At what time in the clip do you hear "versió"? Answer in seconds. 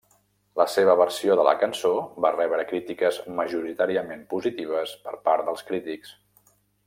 1.01-1.35